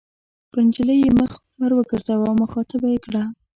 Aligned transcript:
پر 0.51 0.59
نجلۍ 0.65 0.97
یې 1.03 1.11
مخ 1.19 1.31
ور 1.59 1.71
وګرځاوه 1.75 2.25
او 2.29 2.35
مخاطبه 2.43 2.87
یې 2.93 2.99
کړه. 3.05 3.23